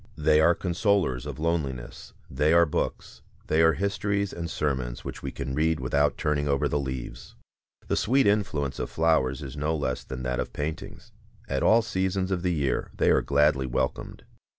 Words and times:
They 0.17 0.41
are 0.41 0.55
consolers 0.55 1.27
of 1.27 1.37
loneliness, 1.37 2.13
they 2.27 2.53
are 2.53 2.65
books, 2.65 3.21
they 3.45 3.61
are 3.61 3.73
histories 3.73 4.33
and 4.33 4.49
sermons 4.49 5.05
which 5.05 5.21
we 5.21 5.31
can 5.31 5.53
read 5.53 5.79
without 5.79 6.17
turning 6.17 6.47
over 6.47 6.67
the 6.67 6.79
leaves. 6.79 7.35
The 7.87 7.95
sweet 7.95 8.25
influence 8.25 8.79
of 8.79 8.89
flowers 8.89 9.43
is 9.43 9.55
no 9.55 9.75
less 9.75 10.03
than 10.03 10.23
that 10.23 10.39
of 10.39 10.53
paintings. 10.53 11.11
At 11.47 11.61
all 11.61 11.83
seasons 11.83 12.31
of 12.31 12.41
the 12.41 12.51
year 12.51 12.89
they 12.97 13.11
are 13.11 13.21
gladly 13.21 13.67
welcomed. 13.67 14.23